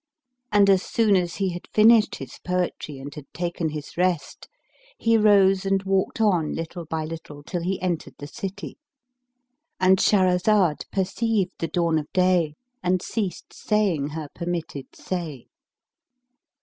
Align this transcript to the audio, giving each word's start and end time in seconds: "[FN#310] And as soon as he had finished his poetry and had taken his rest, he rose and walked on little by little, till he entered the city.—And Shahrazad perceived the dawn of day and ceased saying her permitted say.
"[FN#310] 0.51 0.57
And 0.59 0.69
as 0.71 0.81
soon 0.81 1.15
as 1.15 1.35
he 1.35 1.49
had 1.51 1.67
finished 1.71 2.15
his 2.15 2.39
poetry 2.43 2.97
and 2.97 3.13
had 3.13 3.31
taken 3.35 3.69
his 3.69 3.95
rest, 3.97 4.47
he 4.97 5.15
rose 5.15 5.63
and 5.63 5.83
walked 5.83 6.19
on 6.19 6.53
little 6.55 6.85
by 6.85 7.05
little, 7.05 7.43
till 7.43 7.61
he 7.61 7.79
entered 7.83 8.15
the 8.17 8.25
city.—And 8.25 9.99
Shahrazad 9.99 10.89
perceived 10.91 11.51
the 11.59 11.67
dawn 11.67 11.99
of 11.99 12.11
day 12.13 12.55
and 12.81 12.99
ceased 12.99 13.53
saying 13.53 14.07
her 14.07 14.27
permitted 14.33 14.87
say. 14.95 15.45